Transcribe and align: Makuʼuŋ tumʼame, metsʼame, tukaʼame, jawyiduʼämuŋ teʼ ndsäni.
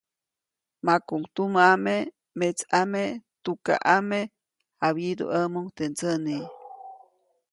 Makuʼuŋ 0.85 1.21
tumʼame, 1.35 1.95
metsʼame, 2.39 3.03
tukaʼame, 3.43 4.19
jawyiduʼämuŋ 4.81 5.65
teʼ 5.75 5.89
ndsäni. 5.91 6.35